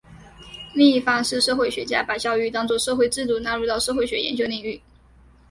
[0.73, 4.81] 另一方是社会学家把教育当作社会制度纳入到社会学研究领域。